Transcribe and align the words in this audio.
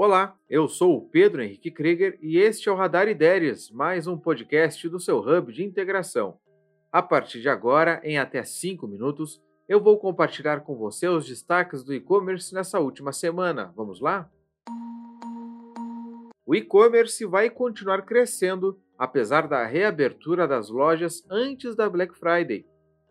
Olá, 0.00 0.38
eu 0.48 0.68
sou 0.68 0.96
o 0.96 1.00
Pedro 1.08 1.42
Henrique 1.42 1.72
Krieger 1.72 2.16
e 2.22 2.38
este 2.38 2.68
é 2.68 2.72
o 2.72 2.76
Radar 2.76 3.08
Ideias, 3.08 3.68
mais 3.68 4.06
um 4.06 4.16
podcast 4.16 4.88
do 4.88 5.00
seu 5.00 5.18
hub 5.18 5.52
de 5.52 5.64
integração. 5.64 6.38
A 6.92 7.02
partir 7.02 7.40
de 7.40 7.48
agora, 7.48 8.00
em 8.04 8.16
até 8.16 8.44
5 8.44 8.86
minutos, 8.86 9.42
eu 9.68 9.82
vou 9.82 9.98
compartilhar 9.98 10.60
com 10.60 10.76
você 10.76 11.08
os 11.08 11.26
destaques 11.26 11.82
do 11.82 11.92
e-commerce 11.92 12.54
nessa 12.54 12.78
última 12.78 13.10
semana. 13.10 13.72
Vamos 13.74 14.00
lá? 14.00 14.30
O 16.46 16.54
e-commerce 16.54 17.26
vai 17.26 17.50
continuar 17.50 18.02
crescendo 18.02 18.80
apesar 18.96 19.48
da 19.48 19.66
reabertura 19.66 20.46
das 20.46 20.68
lojas 20.70 21.26
antes 21.28 21.74
da 21.74 21.90
Black 21.90 22.16
Friday. 22.16 22.64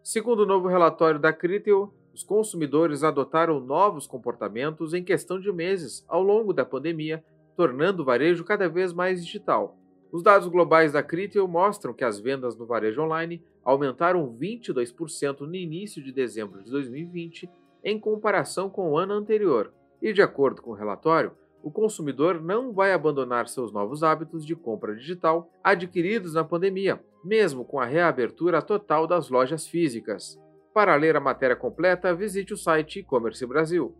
Segundo 0.00 0.44
o 0.44 0.46
novo 0.46 0.68
relatório 0.68 1.18
da 1.18 1.32
Criteo, 1.32 1.92
os 2.18 2.24
consumidores 2.24 3.04
adotaram 3.04 3.60
novos 3.60 4.04
comportamentos 4.04 4.92
em 4.92 5.04
questão 5.04 5.38
de 5.38 5.52
meses 5.52 6.04
ao 6.08 6.20
longo 6.20 6.52
da 6.52 6.64
pandemia, 6.64 7.22
tornando 7.56 8.02
o 8.02 8.04
varejo 8.04 8.42
cada 8.42 8.68
vez 8.68 8.92
mais 8.92 9.24
digital. 9.24 9.76
Os 10.10 10.20
dados 10.20 10.48
globais 10.48 10.90
da 10.90 11.00
Criteo 11.00 11.46
mostram 11.46 11.94
que 11.94 12.02
as 12.02 12.18
vendas 12.18 12.56
no 12.56 12.66
varejo 12.66 13.02
online 13.02 13.40
aumentaram 13.64 14.34
22% 14.36 15.42
no 15.42 15.54
início 15.54 16.02
de 16.02 16.10
dezembro 16.10 16.60
de 16.60 16.72
2020 16.72 17.48
em 17.84 18.00
comparação 18.00 18.68
com 18.68 18.90
o 18.90 18.98
ano 18.98 19.12
anterior. 19.12 19.72
E 20.02 20.12
de 20.12 20.20
acordo 20.20 20.60
com 20.60 20.72
o 20.72 20.74
relatório, 20.74 21.30
o 21.62 21.70
consumidor 21.70 22.42
não 22.42 22.72
vai 22.72 22.92
abandonar 22.92 23.46
seus 23.46 23.70
novos 23.70 24.02
hábitos 24.02 24.44
de 24.44 24.56
compra 24.56 24.96
digital 24.96 25.48
adquiridos 25.62 26.34
na 26.34 26.42
pandemia, 26.42 27.00
mesmo 27.24 27.64
com 27.64 27.78
a 27.78 27.86
reabertura 27.86 28.60
total 28.60 29.06
das 29.06 29.30
lojas 29.30 29.68
físicas. 29.68 30.36
Para 30.78 30.94
ler 30.94 31.16
a 31.16 31.20
matéria 31.20 31.56
completa, 31.56 32.14
visite 32.14 32.54
o 32.54 32.56
site 32.56 33.00
E-Commerce 33.00 33.44
Brasil. 33.44 33.96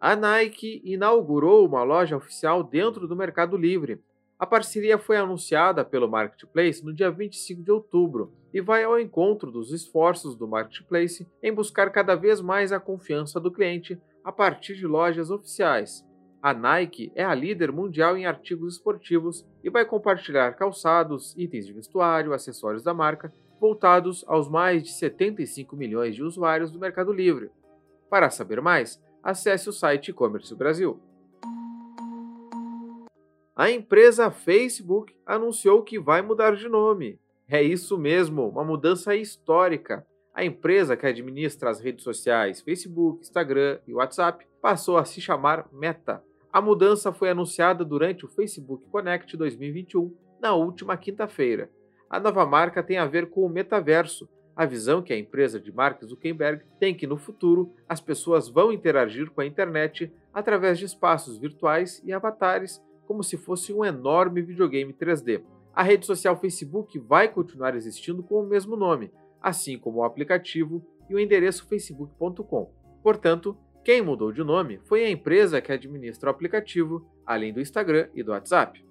A 0.00 0.14
Nike 0.14 0.80
inaugurou 0.84 1.66
uma 1.66 1.82
loja 1.82 2.16
oficial 2.16 2.62
dentro 2.62 3.08
do 3.08 3.16
Mercado 3.16 3.56
Livre. 3.56 4.00
A 4.38 4.46
parceria 4.46 4.96
foi 4.96 5.16
anunciada 5.16 5.84
pelo 5.84 6.08
Marketplace 6.08 6.84
no 6.84 6.94
dia 6.94 7.10
25 7.10 7.64
de 7.64 7.72
outubro 7.72 8.32
e 8.54 8.60
vai 8.60 8.84
ao 8.84 8.96
encontro 9.00 9.50
dos 9.50 9.72
esforços 9.72 10.36
do 10.36 10.46
Marketplace 10.46 11.26
em 11.42 11.52
buscar 11.52 11.90
cada 11.90 12.14
vez 12.14 12.40
mais 12.40 12.70
a 12.70 12.78
confiança 12.78 13.40
do 13.40 13.50
cliente 13.50 14.00
a 14.22 14.30
partir 14.30 14.76
de 14.76 14.86
lojas 14.86 15.32
oficiais. 15.32 16.06
A 16.40 16.54
Nike 16.54 17.10
é 17.16 17.24
a 17.24 17.34
líder 17.34 17.72
mundial 17.72 18.16
em 18.16 18.24
artigos 18.24 18.74
esportivos 18.74 19.44
e 19.64 19.68
vai 19.68 19.84
compartilhar 19.84 20.54
calçados, 20.54 21.34
itens 21.36 21.66
de 21.66 21.72
vestuário, 21.72 22.32
acessórios 22.32 22.84
da 22.84 22.94
marca 22.94 23.32
voltados 23.60 24.24
aos 24.26 24.48
mais 24.48 24.82
de 24.82 24.90
75 24.90 25.76
milhões 25.76 26.16
de 26.16 26.22
usuários 26.22 26.72
do 26.72 26.78
Mercado 26.78 27.12
Livre. 27.12 27.50
Para 28.08 28.30
saber 28.30 28.60
mais, 28.62 29.00
acesse 29.22 29.68
o 29.68 29.72
site 29.72 30.10
E-Commerce 30.10 30.52
Brasil. 30.54 30.98
A 33.54 33.70
empresa 33.70 34.30
Facebook 34.30 35.14
anunciou 35.26 35.82
que 35.82 36.00
vai 36.00 36.22
mudar 36.22 36.56
de 36.56 36.68
nome. 36.68 37.20
É 37.46 37.62
isso 37.62 37.98
mesmo, 37.98 38.48
uma 38.48 38.64
mudança 38.64 39.14
histórica. 39.14 40.06
A 40.32 40.42
empresa 40.42 40.96
que 40.96 41.06
administra 41.06 41.68
as 41.68 41.80
redes 41.80 42.02
sociais 42.02 42.62
Facebook, 42.62 43.20
Instagram 43.20 43.78
e 43.86 43.92
WhatsApp 43.92 44.46
passou 44.62 44.96
a 44.96 45.04
se 45.04 45.20
chamar 45.20 45.68
Meta. 45.70 46.24
A 46.50 46.62
mudança 46.62 47.12
foi 47.12 47.28
anunciada 47.28 47.84
durante 47.84 48.24
o 48.24 48.28
Facebook 48.28 48.86
Connect 48.90 49.36
2021, 49.36 50.14
na 50.40 50.54
última 50.54 50.96
quinta-feira 50.96 51.70
a 52.10 52.18
nova 52.18 52.44
marca 52.44 52.82
tem 52.82 52.98
a 52.98 53.06
ver 53.06 53.30
com 53.30 53.46
o 53.46 53.48
metaverso, 53.48 54.28
a 54.56 54.66
visão 54.66 55.00
que 55.00 55.12
a 55.12 55.18
empresa 55.18 55.60
de 55.60 55.72
Mark 55.72 56.04
Zuckerberg 56.04 56.64
tem 56.78 56.92
que 56.92 57.06
no 57.06 57.16
futuro 57.16 57.72
as 57.88 58.00
pessoas 58.00 58.48
vão 58.48 58.72
interagir 58.72 59.30
com 59.30 59.40
a 59.40 59.46
internet 59.46 60.12
através 60.34 60.78
de 60.78 60.84
espaços 60.84 61.38
virtuais 61.38 62.02
e 62.04 62.12
avatares, 62.12 62.82
como 63.06 63.22
se 63.22 63.36
fosse 63.36 63.72
um 63.72 63.84
enorme 63.84 64.42
videogame 64.42 64.92
3D. 64.92 65.40
A 65.72 65.84
rede 65.84 66.04
social 66.04 66.36
Facebook 66.36 66.98
vai 66.98 67.28
continuar 67.28 67.76
existindo 67.76 68.24
com 68.24 68.40
o 68.40 68.46
mesmo 68.46 68.76
nome, 68.76 69.12
assim 69.40 69.78
como 69.78 70.00
o 70.00 70.04
aplicativo 70.04 70.84
e 71.08 71.14
o 71.14 71.18
endereço 71.18 71.66
facebook.com. 71.68 72.70
Portanto, 73.02 73.56
quem 73.84 74.02
mudou 74.02 74.32
de 74.32 74.44
nome 74.44 74.78
foi 74.84 75.04
a 75.04 75.10
empresa 75.10 75.60
que 75.60 75.72
administra 75.72 76.28
o 76.28 76.32
aplicativo, 76.32 77.06
além 77.24 77.52
do 77.52 77.60
Instagram 77.60 78.08
e 78.14 78.22
do 78.22 78.32
WhatsApp. 78.32 78.89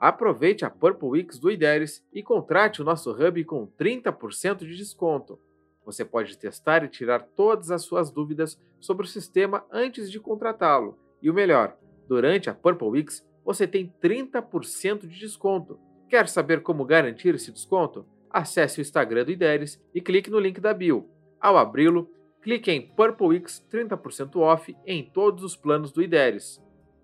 Aproveite 0.00 0.64
a 0.64 0.70
Purple 0.70 1.10
Weeks 1.10 1.38
do 1.38 1.50
IDERES 1.50 2.02
e 2.10 2.22
contrate 2.22 2.80
o 2.80 2.84
nosso 2.86 3.10
hub 3.10 3.44
com 3.44 3.66
30% 3.78 4.60
de 4.60 4.74
desconto. 4.74 5.38
Você 5.84 6.06
pode 6.06 6.38
testar 6.38 6.82
e 6.82 6.88
tirar 6.88 7.22
todas 7.36 7.70
as 7.70 7.82
suas 7.82 8.10
dúvidas 8.10 8.58
sobre 8.80 9.04
o 9.04 9.08
sistema 9.08 9.62
antes 9.70 10.10
de 10.10 10.18
contratá-lo. 10.18 10.98
E 11.20 11.28
o 11.28 11.34
melhor, 11.34 11.76
durante 12.08 12.48
a 12.48 12.54
Purple 12.54 12.88
Weeks 12.88 13.22
você 13.44 13.66
tem 13.66 13.92
30% 14.02 15.00
de 15.00 15.18
desconto. 15.18 15.78
Quer 16.08 16.28
saber 16.28 16.62
como 16.62 16.82
garantir 16.86 17.34
esse 17.34 17.52
desconto? 17.52 18.06
Acesse 18.30 18.80
o 18.80 18.82
Instagram 18.82 19.26
do 19.26 19.32
IDERES 19.32 19.78
e 19.94 20.00
clique 20.00 20.30
no 20.30 20.40
link 20.40 20.62
da 20.62 20.72
bio. 20.72 21.10
Ao 21.38 21.58
abri-lo, 21.58 22.08
clique 22.40 22.70
em 22.70 22.80
Purple 22.80 23.26
Weeks 23.26 23.62
30% 23.70 24.36
off 24.36 24.74
em 24.86 25.04
todos 25.04 25.44
os 25.44 25.54
planos 25.54 25.92
do 25.92 26.02
IDERES. 26.02 26.58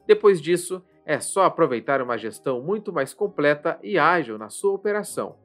Depois 0.07 0.41
disso, 0.41 0.83
é 1.07 1.21
só 1.21 1.45
aproveitar 1.45 2.03
uma 2.03 2.19
gestão 2.19 2.61
muito 2.61 2.93
mais 2.93 3.15
completa 3.15 3.79
e 3.81 3.97
ágil 3.97 4.37
na 4.37 4.49
sua 4.49 4.73
operação. 4.73 5.37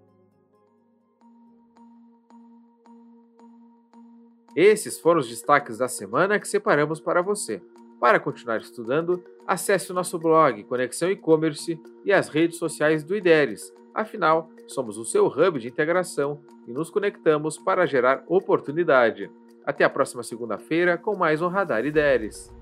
Esses 4.55 4.99
foram 4.99 5.21
os 5.21 5.29
destaques 5.29 5.77
da 5.77 5.87
semana 5.87 6.39
que 6.39 6.47
separamos 6.47 6.99
para 6.99 7.21
você. 7.21 7.61
Para 7.99 8.19
continuar 8.19 8.57
estudando, 8.57 9.23
acesse 9.47 9.91
o 9.91 9.93
nosso 9.93 10.17
blog 10.17 10.63
Conexão 10.63 11.09
E-Commerce 11.09 11.79
e 12.03 12.11
as 12.11 12.27
redes 12.27 12.57
sociais 12.57 13.03
do 13.03 13.15
IDERES. 13.15 13.71
Afinal, 13.93 14.49
somos 14.67 14.97
o 14.97 15.05
seu 15.05 15.27
hub 15.27 15.59
de 15.59 15.67
integração 15.67 16.41
e 16.67 16.73
nos 16.73 16.89
conectamos 16.89 17.57
para 17.57 17.85
gerar 17.85 18.23
oportunidade. 18.27 19.29
Até 19.63 19.83
a 19.83 19.89
próxima 19.89 20.23
segunda-feira 20.23 20.97
com 20.97 21.15
mais 21.15 21.41
um 21.41 21.47
Radar 21.47 21.85
IDERES. 21.85 22.60